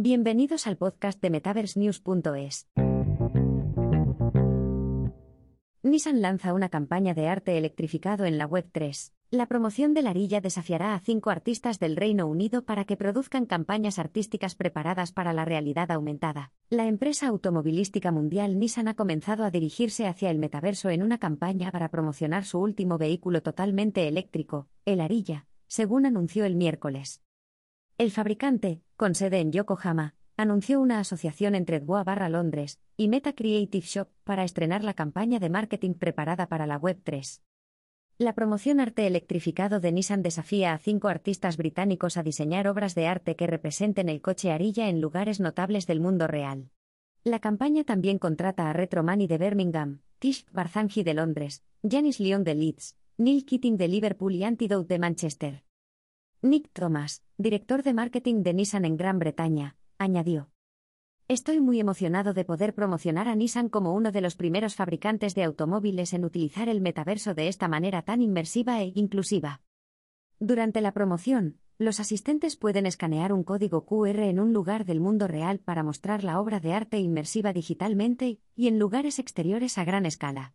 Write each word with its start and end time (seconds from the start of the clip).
Bienvenidos 0.00 0.68
al 0.68 0.76
podcast 0.76 1.20
de 1.20 1.28
MetaverseNews.es. 1.28 2.68
Nissan 5.82 6.20
lanza 6.20 6.54
una 6.54 6.68
campaña 6.68 7.14
de 7.14 7.26
arte 7.26 7.58
electrificado 7.58 8.24
en 8.24 8.38
la 8.38 8.48
Web3. 8.48 9.10
La 9.32 9.46
promoción 9.46 9.94
de 9.94 10.02
la 10.02 10.10
Arilla 10.10 10.40
desafiará 10.40 10.94
a 10.94 11.00
cinco 11.00 11.30
artistas 11.30 11.80
del 11.80 11.96
Reino 11.96 12.28
Unido 12.28 12.64
para 12.64 12.84
que 12.84 12.96
produzcan 12.96 13.44
campañas 13.44 13.98
artísticas 13.98 14.54
preparadas 14.54 15.10
para 15.10 15.32
la 15.32 15.44
realidad 15.44 15.90
aumentada. 15.90 16.52
La 16.70 16.86
empresa 16.86 17.26
automovilística 17.26 18.12
mundial 18.12 18.60
Nissan 18.60 18.86
ha 18.86 18.94
comenzado 18.94 19.42
a 19.42 19.50
dirigirse 19.50 20.06
hacia 20.06 20.30
el 20.30 20.38
metaverso 20.38 20.90
en 20.90 21.02
una 21.02 21.18
campaña 21.18 21.72
para 21.72 21.88
promocionar 21.88 22.44
su 22.44 22.60
último 22.60 22.98
vehículo 22.98 23.42
totalmente 23.42 24.06
eléctrico, 24.06 24.68
el 24.84 25.00
Arilla, 25.00 25.48
según 25.66 26.06
anunció 26.06 26.44
el 26.44 26.54
miércoles. 26.54 27.20
El 27.98 28.12
fabricante, 28.12 28.80
con 28.96 29.16
sede 29.16 29.40
en 29.40 29.50
Yokohama, 29.50 30.14
anunció 30.36 30.80
una 30.80 31.00
asociación 31.00 31.56
entre 31.56 31.80
Dwa 31.80 32.04
barra 32.04 32.28
Londres 32.28 32.78
y 32.96 33.08
Meta 33.08 33.32
Creative 33.32 33.84
Shop 33.84 34.08
para 34.22 34.44
estrenar 34.44 34.84
la 34.84 34.94
campaña 34.94 35.40
de 35.40 35.50
marketing 35.50 35.94
preparada 35.94 36.46
para 36.46 36.68
la 36.68 36.80
Web3. 36.80 37.40
La 38.16 38.36
promoción 38.36 38.78
arte 38.78 39.04
electrificado 39.08 39.80
de 39.80 39.90
Nissan 39.90 40.22
desafía 40.22 40.74
a 40.74 40.78
cinco 40.78 41.08
artistas 41.08 41.56
británicos 41.56 42.16
a 42.16 42.22
diseñar 42.22 42.68
obras 42.68 42.94
de 42.94 43.08
arte 43.08 43.34
que 43.34 43.48
representen 43.48 44.08
el 44.08 44.20
coche 44.20 44.52
Arilla 44.52 44.88
en 44.88 45.00
lugares 45.00 45.40
notables 45.40 45.88
del 45.88 45.98
mundo 45.98 46.28
real. 46.28 46.70
La 47.24 47.40
campaña 47.40 47.82
también 47.82 48.20
contrata 48.20 48.70
a 48.70 48.72
Retro 48.72 49.02
Money 49.02 49.26
de 49.26 49.38
Birmingham, 49.38 50.02
Tish 50.20 50.46
Barzanji 50.52 51.02
de 51.02 51.14
Londres, 51.14 51.64
Janice 51.82 52.22
Lyon 52.22 52.44
de 52.44 52.54
Leeds, 52.54 52.96
Neil 53.16 53.44
Keating 53.44 53.76
de 53.76 53.88
Liverpool 53.88 54.36
y 54.36 54.44
Antidote 54.44 54.94
de 54.94 54.98
Manchester. 55.00 55.67
Nick 56.40 56.70
Thomas, 56.72 57.24
director 57.36 57.82
de 57.82 57.92
marketing 57.92 58.44
de 58.44 58.54
Nissan 58.54 58.84
en 58.84 58.96
Gran 58.96 59.18
Bretaña, 59.18 59.76
añadió. 59.98 60.50
Estoy 61.26 61.60
muy 61.60 61.80
emocionado 61.80 62.32
de 62.32 62.44
poder 62.44 62.76
promocionar 62.76 63.26
a 63.26 63.34
Nissan 63.34 63.68
como 63.68 63.92
uno 63.92 64.12
de 64.12 64.20
los 64.20 64.36
primeros 64.36 64.76
fabricantes 64.76 65.34
de 65.34 65.42
automóviles 65.42 66.12
en 66.12 66.24
utilizar 66.24 66.68
el 66.68 66.80
metaverso 66.80 67.34
de 67.34 67.48
esta 67.48 67.66
manera 67.66 68.02
tan 68.02 68.22
inmersiva 68.22 68.80
e 68.80 68.92
inclusiva. 68.94 69.62
Durante 70.38 70.80
la 70.80 70.92
promoción, 70.92 71.58
los 71.76 71.98
asistentes 71.98 72.54
pueden 72.54 72.86
escanear 72.86 73.32
un 73.32 73.42
código 73.42 73.84
QR 73.84 74.20
en 74.20 74.38
un 74.38 74.52
lugar 74.52 74.84
del 74.84 75.00
mundo 75.00 75.26
real 75.26 75.58
para 75.58 75.82
mostrar 75.82 76.22
la 76.22 76.40
obra 76.40 76.60
de 76.60 76.72
arte 76.72 76.98
inmersiva 76.98 77.52
digitalmente 77.52 78.38
y 78.54 78.68
en 78.68 78.78
lugares 78.78 79.18
exteriores 79.18 79.76
a 79.76 79.84
gran 79.84 80.06
escala. 80.06 80.54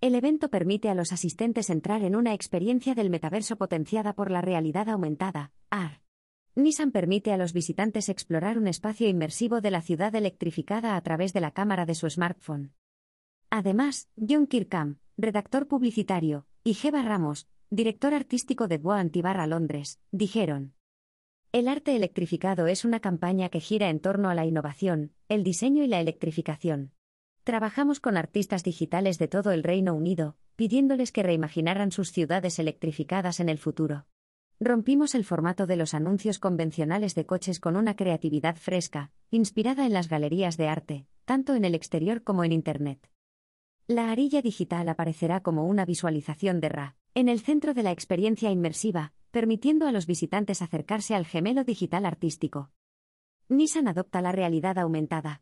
El 0.00 0.14
evento 0.14 0.48
permite 0.48 0.88
a 0.88 0.94
los 0.94 1.12
asistentes 1.12 1.70
entrar 1.70 2.04
en 2.04 2.14
una 2.14 2.32
experiencia 2.32 2.94
del 2.94 3.10
metaverso 3.10 3.56
potenciada 3.56 4.12
por 4.12 4.30
la 4.30 4.40
realidad 4.40 4.88
aumentada, 4.88 5.50
AR. 5.70 6.02
Nissan 6.54 6.92
permite 6.92 7.32
a 7.32 7.36
los 7.36 7.52
visitantes 7.52 8.08
explorar 8.08 8.58
un 8.58 8.68
espacio 8.68 9.08
inmersivo 9.08 9.60
de 9.60 9.72
la 9.72 9.82
ciudad 9.82 10.14
electrificada 10.14 10.94
a 10.94 11.00
través 11.00 11.32
de 11.32 11.40
la 11.40 11.50
cámara 11.50 11.84
de 11.84 11.96
su 11.96 12.08
smartphone. 12.08 12.72
Además, 13.50 14.08
John 14.16 14.46
Kirkham, 14.46 14.98
redactor 15.16 15.66
publicitario, 15.66 16.46
y 16.62 16.74
Jeva 16.74 17.02
Ramos, 17.02 17.48
director 17.70 18.14
artístico 18.14 18.68
de 18.68 18.78
Boa 18.78 19.00
Antibarra 19.00 19.48
Londres, 19.48 19.98
dijeron. 20.12 20.74
El 21.50 21.66
arte 21.66 21.96
electrificado 21.96 22.68
es 22.68 22.84
una 22.84 23.00
campaña 23.00 23.48
que 23.48 23.58
gira 23.58 23.90
en 23.90 23.98
torno 23.98 24.30
a 24.30 24.36
la 24.36 24.46
innovación, 24.46 25.12
el 25.28 25.42
diseño 25.42 25.82
y 25.82 25.88
la 25.88 25.98
electrificación. 25.98 26.92
Trabajamos 27.48 27.98
con 27.98 28.18
artistas 28.18 28.62
digitales 28.62 29.16
de 29.16 29.26
todo 29.26 29.52
el 29.52 29.62
Reino 29.62 29.94
Unido, 29.94 30.36
pidiéndoles 30.54 31.12
que 31.12 31.22
reimaginaran 31.22 31.92
sus 31.92 32.12
ciudades 32.12 32.58
electrificadas 32.58 33.40
en 33.40 33.48
el 33.48 33.56
futuro. 33.56 34.04
Rompimos 34.60 35.14
el 35.14 35.24
formato 35.24 35.66
de 35.66 35.76
los 35.76 35.94
anuncios 35.94 36.38
convencionales 36.38 37.14
de 37.14 37.24
coches 37.24 37.58
con 37.58 37.76
una 37.76 37.96
creatividad 37.96 38.56
fresca, 38.56 39.12
inspirada 39.30 39.86
en 39.86 39.94
las 39.94 40.10
galerías 40.10 40.58
de 40.58 40.68
arte, 40.68 41.06
tanto 41.24 41.54
en 41.54 41.64
el 41.64 41.74
exterior 41.74 42.22
como 42.22 42.44
en 42.44 42.52
Internet. 42.52 43.08
La 43.86 44.10
arilla 44.10 44.42
digital 44.42 44.86
aparecerá 44.86 45.40
como 45.40 45.64
una 45.64 45.86
visualización 45.86 46.60
de 46.60 46.68
Ra, 46.68 46.96
en 47.14 47.30
el 47.30 47.40
centro 47.40 47.72
de 47.72 47.82
la 47.82 47.92
experiencia 47.92 48.50
inmersiva, 48.50 49.14
permitiendo 49.30 49.86
a 49.86 49.92
los 49.92 50.06
visitantes 50.06 50.60
acercarse 50.60 51.14
al 51.14 51.24
gemelo 51.24 51.64
digital 51.64 52.04
artístico. 52.04 52.72
Nissan 53.48 53.88
adopta 53.88 54.20
la 54.20 54.32
realidad 54.32 54.76
aumentada. 54.76 55.40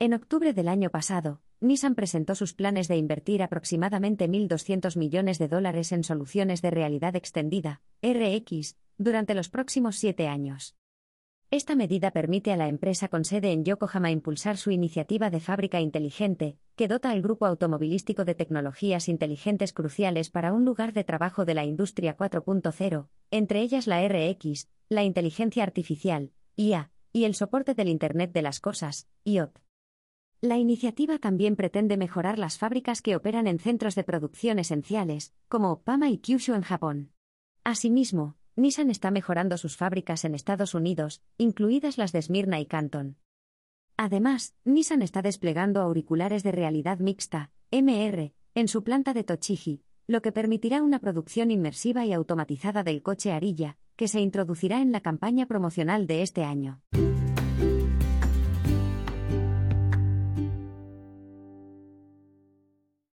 En 0.00 0.14
octubre 0.14 0.52
del 0.52 0.68
año 0.68 0.90
pasado, 0.90 1.40
Nissan 1.60 1.96
presentó 1.96 2.36
sus 2.36 2.54
planes 2.54 2.86
de 2.86 2.96
invertir 2.96 3.42
aproximadamente 3.42 4.28
1.200 4.28 4.96
millones 4.96 5.40
de 5.40 5.48
dólares 5.48 5.90
en 5.90 6.04
soluciones 6.04 6.62
de 6.62 6.70
realidad 6.70 7.16
extendida, 7.16 7.82
RX, 8.00 8.76
durante 8.96 9.34
los 9.34 9.48
próximos 9.48 9.96
siete 9.96 10.28
años. 10.28 10.76
Esta 11.50 11.74
medida 11.74 12.12
permite 12.12 12.52
a 12.52 12.56
la 12.56 12.68
empresa 12.68 13.08
con 13.08 13.24
sede 13.24 13.50
en 13.50 13.64
Yokohama 13.64 14.12
impulsar 14.12 14.56
su 14.56 14.70
iniciativa 14.70 15.30
de 15.30 15.40
fábrica 15.40 15.80
inteligente, 15.80 16.58
que 16.76 16.86
dota 16.86 17.10
al 17.10 17.20
grupo 17.20 17.46
automovilístico 17.46 18.24
de 18.24 18.36
tecnologías 18.36 19.08
inteligentes 19.08 19.72
cruciales 19.72 20.30
para 20.30 20.52
un 20.52 20.64
lugar 20.64 20.92
de 20.92 21.02
trabajo 21.02 21.44
de 21.44 21.54
la 21.54 21.64
industria 21.64 22.16
4.0, 22.16 23.08
entre 23.32 23.62
ellas 23.62 23.88
la 23.88 24.06
RX, 24.06 24.68
la 24.88 25.02
inteligencia 25.02 25.64
artificial, 25.64 26.30
IA, 26.54 26.92
y 27.12 27.24
el 27.24 27.34
soporte 27.34 27.74
del 27.74 27.88
Internet 27.88 28.30
de 28.32 28.42
las 28.42 28.60
Cosas, 28.60 29.08
IoT. 29.24 29.58
La 30.40 30.56
iniciativa 30.56 31.18
también 31.18 31.56
pretende 31.56 31.96
mejorar 31.96 32.38
las 32.38 32.58
fábricas 32.58 33.02
que 33.02 33.16
operan 33.16 33.48
en 33.48 33.58
centros 33.58 33.96
de 33.96 34.04
producción 34.04 34.60
esenciales, 34.60 35.34
como 35.48 35.82
Pama 35.82 36.10
y 36.10 36.18
Kyushu 36.18 36.54
en 36.54 36.62
Japón. 36.62 37.10
Asimismo, 37.64 38.36
Nissan 38.54 38.88
está 38.88 39.10
mejorando 39.10 39.58
sus 39.58 39.76
fábricas 39.76 40.24
en 40.24 40.36
Estados 40.36 40.74
Unidos, 40.74 41.22
incluidas 41.38 41.98
las 41.98 42.12
de 42.12 42.22
Smyrna 42.22 42.60
y 42.60 42.66
Canton. 42.66 43.16
Además, 43.96 44.54
Nissan 44.64 45.02
está 45.02 45.22
desplegando 45.22 45.80
auriculares 45.80 46.44
de 46.44 46.52
realidad 46.52 47.00
mixta, 47.00 47.50
MR, 47.72 48.32
en 48.54 48.68
su 48.68 48.84
planta 48.84 49.14
de 49.14 49.24
Tochigi, 49.24 49.82
lo 50.06 50.22
que 50.22 50.30
permitirá 50.30 50.82
una 50.82 51.00
producción 51.00 51.50
inmersiva 51.50 52.06
y 52.06 52.12
automatizada 52.12 52.84
del 52.84 53.02
coche 53.02 53.32
Arilla, 53.32 53.76
que 53.96 54.06
se 54.06 54.20
introducirá 54.20 54.82
en 54.82 54.92
la 54.92 55.00
campaña 55.00 55.46
promocional 55.46 56.06
de 56.06 56.22
este 56.22 56.44
año. 56.44 56.80